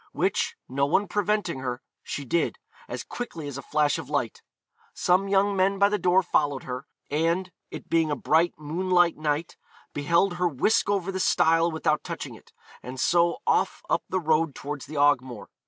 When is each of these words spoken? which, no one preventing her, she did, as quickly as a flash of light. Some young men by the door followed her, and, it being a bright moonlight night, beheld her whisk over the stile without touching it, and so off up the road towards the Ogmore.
which, 0.13 0.55
no 0.67 0.87
one 0.87 1.07
preventing 1.07 1.59
her, 1.59 1.79
she 2.01 2.25
did, 2.25 2.57
as 2.87 3.03
quickly 3.03 3.47
as 3.47 3.55
a 3.55 3.61
flash 3.61 3.99
of 3.99 4.09
light. 4.09 4.41
Some 4.95 5.27
young 5.27 5.55
men 5.55 5.77
by 5.77 5.89
the 5.89 5.99
door 5.99 6.23
followed 6.23 6.63
her, 6.63 6.87
and, 7.11 7.51
it 7.69 7.87
being 7.87 8.09
a 8.09 8.15
bright 8.15 8.55
moonlight 8.57 9.15
night, 9.17 9.57
beheld 9.93 10.37
her 10.37 10.47
whisk 10.47 10.89
over 10.89 11.11
the 11.11 11.19
stile 11.19 11.69
without 11.69 12.03
touching 12.03 12.33
it, 12.33 12.51
and 12.81 12.99
so 12.99 13.37
off 13.45 13.83
up 13.91 14.01
the 14.09 14.19
road 14.19 14.55
towards 14.55 14.87
the 14.87 14.97
Ogmore. 14.97 15.49